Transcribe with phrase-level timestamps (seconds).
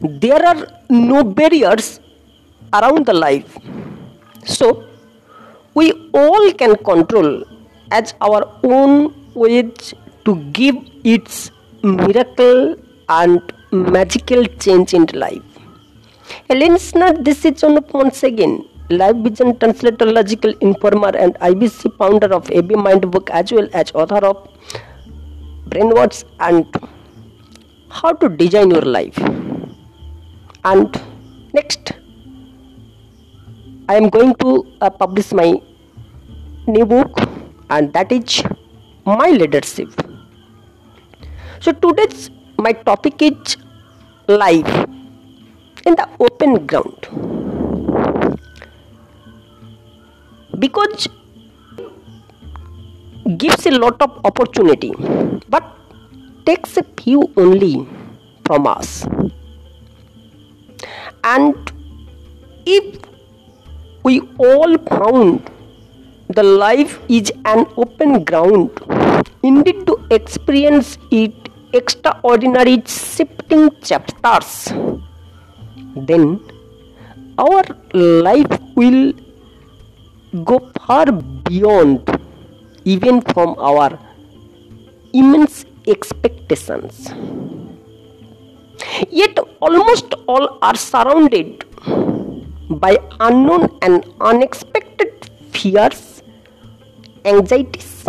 [0.00, 2.00] there are no barriers
[2.72, 3.56] around the life.
[4.44, 4.84] So,
[5.74, 7.44] we all can control
[7.90, 11.50] as our own ways to give its
[11.82, 12.76] miracle
[13.08, 15.42] and magical change in life.
[16.50, 22.32] A listener, this is Anup once again, live vision translator, logical informer, and IBC founder
[22.32, 24.48] of AB Mind Book, as well as author of
[25.68, 26.66] Brainwords and
[27.90, 29.47] How to Design Your Life.
[30.64, 31.00] And
[31.52, 31.92] next,
[33.88, 35.60] I am going to uh, publish my
[36.66, 37.20] new book,
[37.70, 38.42] and that is
[39.06, 39.88] My Leadership.
[41.60, 43.56] So today's my topic is
[44.28, 44.68] life
[45.86, 47.06] in the open ground
[50.58, 51.08] because
[53.36, 54.92] gives a lot of opportunity
[55.48, 55.64] but
[56.44, 57.86] takes a few only
[58.44, 59.06] from us
[61.34, 61.72] and
[62.66, 62.86] if
[64.04, 65.50] we all found
[66.36, 68.80] the life is an open ground
[69.42, 74.72] indeed to experience it extraordinary shifting chapters.
[75.96, 76.40] Then
[77.38, 77.62] our
[77.92, 79.12] life will
[80.44, 82.08] go far beyond
[82.84, 83.98] even from our
[85.12, 87.10] immense expectations
[89.10, 91.64] yet almost all are surrounded
[92.70, 96.22] by unknown and unexpected fears
[97.24, 98.04] anxieties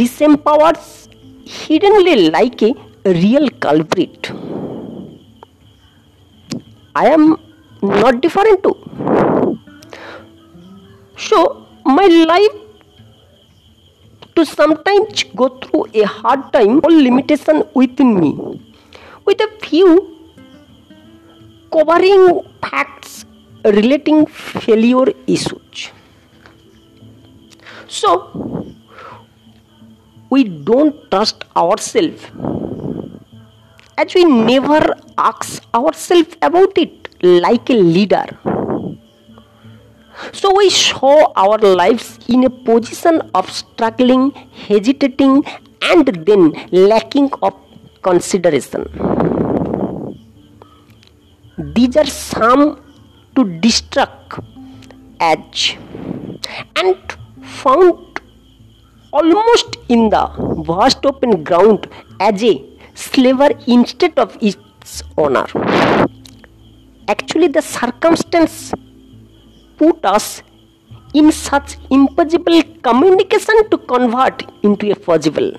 [0.00, 1.08] disempowers
[1.46, 4.30] hiddenly like a real culprit.
[6.94, 7.36] I am
[7.82, 9.58] not different too.
[11.16, 12.56] So, my life
[14.34, 18.60] to sometimes go through a hard time or limitation within me
[19.28, 19.88] with a few
[21.72, 22.22] covering
[22.62, 23.26] facts
[23.64, 25.90] relating failure issues.
[27.86, 28.12] So,
[30.30, 32.24] we don't trust ourselves
[33.98, 34.80] as we never
[35.18, 38.26] ask ourselves about it like a leader.
[40.32, 44.30] So we show our lives in a position of struggling,
[44.68, 45.44] hesitating,
[45.82, 47.54] and then lacking of
[48.02, 48.84] consideration.
[51.74, 52.80] These are some
[53.36, 54.40] to distract
[55.20, 55.78] edge
[56.76, 56.96] and
[57.42, 58.20] found
[59.12, 60.24] almost in the
[60.66, 61.88] vast open ground
[62.20, 62.64] as a
[62.94, 65.46] slaver instead of its owner.
[67.08, 68.72] Actually, the circumstance
[69.78, 70.42] put us
[71.14, 75.50] in such impossible communication to convert into a possible.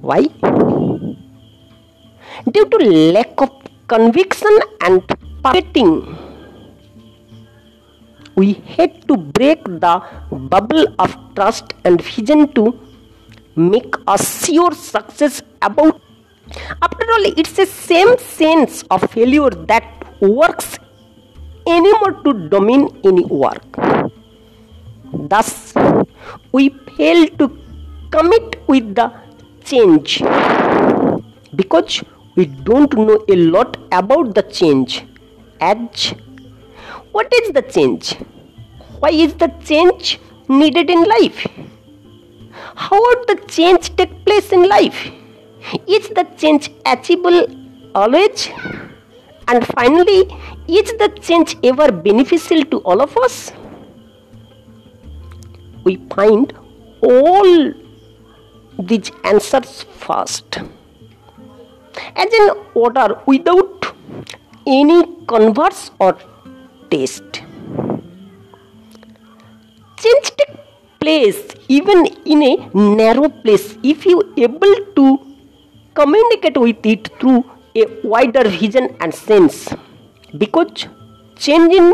[0.00, 0.26] Why?
[2.50, 2.78] Due to
[3.12, 3.50] lack of
[3.86, 5.02] conviction and
[5.42, 6.16] perfecting
[8.36, 12.78] we had to break the bubble of trust and vision to
[13.56, 16.00] make a sure success about.
[16.82, 19.84] After all it's the same sense of failure that
[20.20, 20.78] works
[21.66, 23.64] anymore to domain any work.
[25.12, 25.72] Thus
[26.52, 27.58] we fail to
[28.10, 29.12] commit with the
[29.64, 30.22] change
[31.54, 32.02] because
[32.36, 35.04] we don't know a lot about the change
[35.60, 36.14] as
[37.12, 38.14] what is the change?
[38.98, 40.18] Why is the change
[40.48, 41.46] needed in life?
[42.74, 45.10] How would the change take place in life?
[45.86, 47.46] Is the change achievable
[47.94, 48.48] always?
[49.46, 50.22] And finally,
[50.66, 53.52] is the change ever beneficial to all of us?
[55.84, 56.52] We find
[57.00, 57.74] all
[58.78, 60.58] these answers first.
[62.16, 63.86] As in order without
[64.66, 66.16] any converse or
[66.90, 67.42] taste.
[70.02, 70.56] Change take
[71.00, 75.18] place even in a narrow place if you able to
[75.94, 77.44] communicate with it through
[77.76, 79.68] a wider vision and sense.
[80.36, 80.86] Because
[81.36, 81.92] change in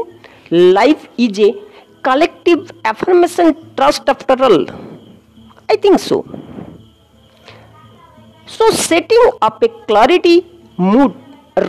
[0.51, 1.55] life is a
[2.03, 4.67] collective affirmation trust after all.
[5.69, 6.25] I think so
[8.61, 10.39] so setting up a clarity
[10.77, 11.15] mood.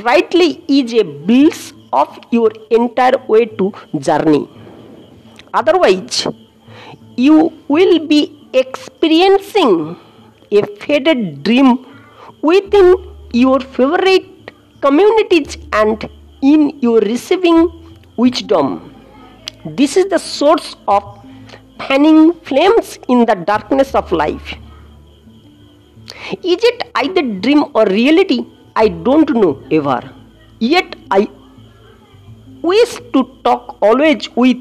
[0.07, 3.71] Rightly is a bliss of your entire way to
[4.07, 4.41] journey.
[5.53, 6.27] Otherwise
[7.15, 8.21] you will be
[8.53, 9.97] experiencing
[10.51, 11.69] a faded dream
[12.41, 12.89] within
[13.31, 14.51] your favorite
[14.81, 16.09] communities and
[16.41, 17.59] in your receiving
[18.17, 18.93] wisdom.
[19.65, 21.03] This is the source of
[21.87, 24.55] fanning flames in the darkness of life.
[26.43, 28.45] Is it either dream or reality
[28.75, 30.01] I don't know ever.
[30.59, 31.27] Yet I
[32.61, 34.57] wish to talk always with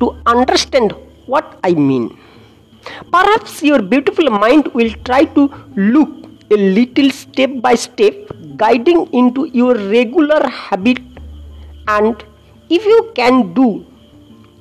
[0.00, 0.94] to understand
[1.26, 2.18] what I mean.
[3.10, 6.10] Perhaps your beautiful mind will try to look
[6.50, 8.14] a little step by step,
[8.56, 10.98] guiding into your regular habit,
[11.88, 12.22] and
[12.68, 13.86] if you can do,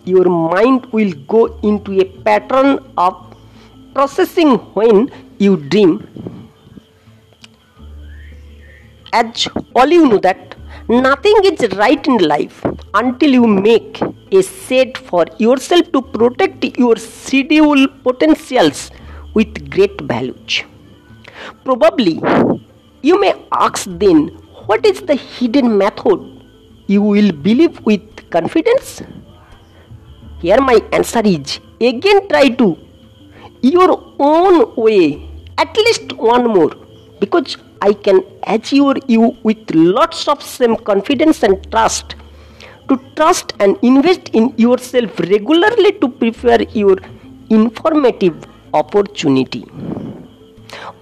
[0.06, 3.36] your mind will go into a pattern of
[3.94, 6.07] processing when you dream.
[9.18, 10.56] As all you know that
[10.89, 12.56] nothing is right in life
[12.95, 14.00] until you make
[14.31, 18.89] a set for yourself to protect your schedule potentials
[19.36, 20.63] with great values.
[21.63, 22.15] Probably
[23.04, 24.30] you may ask then
[24.65, 26.19] what is the hidden method
[26.88, 29.04] you will believe with confidence?
[30.39, 32.77] Here my answer is again try to
[33.62, 36.71] your own way at least one more
[37.19, 37.57] because
[37.88, 42.15] I can assure you with lots of same confidence and trust
[42.89, 46.95] to trust and invest in yourself regularly to prepare your
[47.50, 49.65] informative opportunity.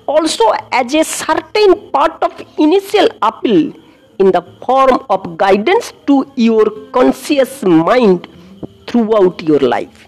[0.07, 3.73] Also, as a certain part of initial appeal
[4.17, 6.65] in the form of guidance to your
[6.97, 8.27] conscious mind
[8.87, 10.07] throughout your life.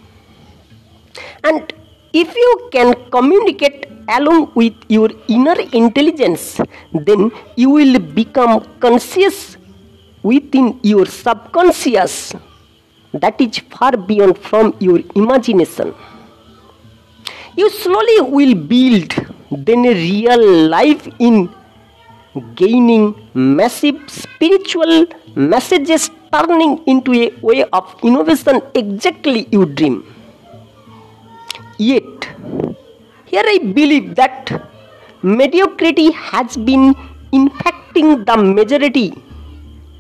[1.43, 1.71] And
[2.13, 6.61] if you can communicate along with your inner intelligence,
[6.93, 9.57] then you will become conscious
[10.21, 12.33] within your subconscious
[13.13, 15.93] that is far beyond from your imagination.
[17.55, 19.13] You slowly will build
[19.51, 21.49] then a real life in
[22.55, 25.05] gaining massive spiritual
[25.35, 30.03] messages turning into a way of innovation exactly you dream.
[31.89, 32.27] Yet,
[33.25, 34.51] here I believe that
[35.21, 36.95] mediocrity has been
[37.33, 39.07] infecting the majority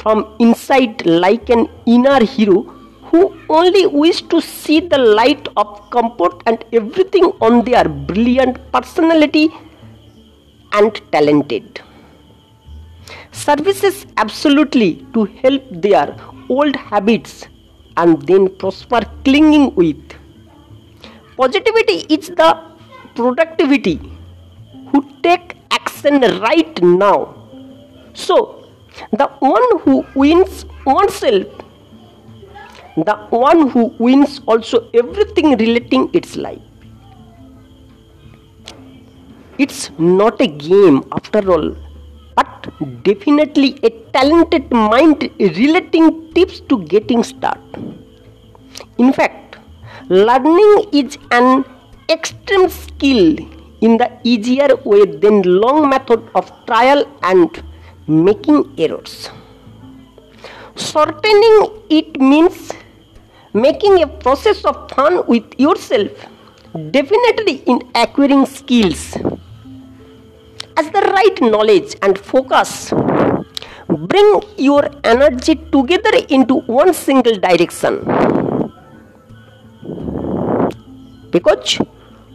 [0.01, 2.61] from inside like an inner hero
[3.09, 9.49] who only wish to see the light of comfort and everything on their brilliant personality
[10.71, 11.81] and talented.
[13.31, 16.15] Services absolutely to help their
[16.49, 17.47] old habits
[17.97, 20.22] and then prosper clinging with.
[21.37, 22.49] Positivity is the
[23.15, 23.99] productivity
[24.91, 27.35] who take action right now.
[28.13, 28.69] So,
[29.11, 31.47] the one who wins oneself,
[32.95, 36.61] the one who wins also everything relating its life.
[39.57, 41.75] It's not a game after all,
[42.35, 42.69] but
[43.03, 47.59] definitely a talented mind relating tips to getting start
[48.97, 49.42] In fact,
[50.09, 51.63] learning is an
[52.09, 53.37] extreme skill
[53.81, 57.63] in the easier way than long method of trial and
[58.07, 59.29] making errors.
[60.75, 62.71] Shortening it means
[63.53, 66.11] making a process of fun with yourself,
[66.91, 69.15] definitely in acquiring skills.
[70.75, 72.91] As the right knowledge and focus
[73.87, 78.42] bring your energy together into one single direction.
[81.33, 81.79] Because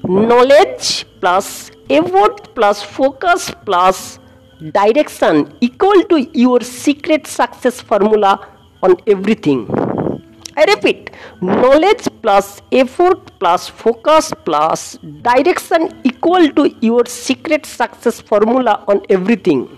[0.04, 4.18] knowledge plus effort plus focus plus
[4.72, 8.32] direction equal to your secret success formula
[8.82, 9.68] on everything.
[10.56, 18.84] I repeat, knowledge plus effort plus focus plus direction equal to your secret success formula
[18.88, 19.68] on everything.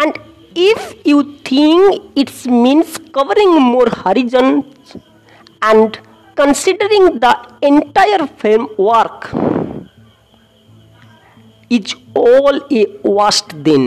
[0.00, 0.18] And
[0.56, 4.96] if you think it means covering more horizons
[5.62, 5.98] and
[6.34, 9.30] considering the entire framework
[11.68, 13.84] is all a waste then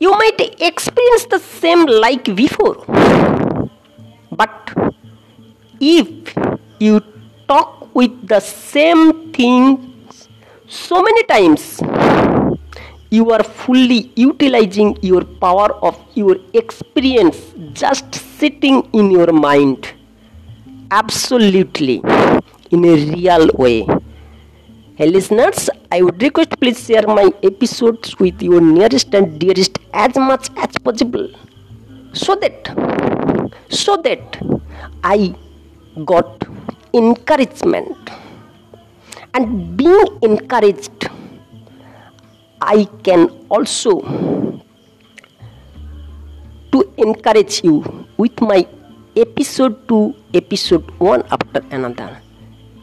[0.00, 0.40] you might
[0.70, 2.76] experience the same like before
[4.30, 4.72] but
[5.80, 6.34] if
[6.78, 7.00] you
[7.48, 10.28] talk with the same things
[10.68, 11.80] so many times
[13.10, 17.38] you are fully utilizing your power of your experience
[17.72, 19.95] just sitting in your mind
[20.90, 22.00] absolutely
[22.70, 23.86] in a real way.
[24.96, 30.16] Hey listeners, I would request please share my episodes with your nearest and dearest as
[30.16, 31.28] much as possible
[32.12, 32.70] so that
[33.68, 34.38] so that
[35.04, 35.34] I
[36.04, 36.44] got
[36.94, 38.10] encouragement
[39.34, 41.08] and being encouraged
[42.62, 44.00] I can also
[46.72, 48.66] to encourage you with my
[49.16, 52.20] episode 2 episode 1 after another.